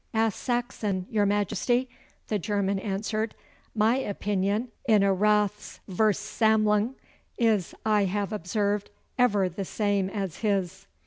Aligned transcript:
'Ask 0.15 0.35
Saxon, 0.39 1.05
your 1.11 1.27
Majesty,' 1.27 1.87
the 2.27 2.39
German 2.39 2.79
answered. 2.79 3.35
'My 3.75 3.97
opinion 3.97 4.69
in 4.87 5.03
a 5.03 5.13
Raths 5.13 5.79
Versammlung 5.87 6.95
is, 7.37 7.75
I 7.85 8.05
have 8.05 8.33
observed, 8.33 8.89
ever 9.19 9.47
the 9.47 9.63
same 9.63 10.09
as 10.09 10.37
his. 10.37 10.87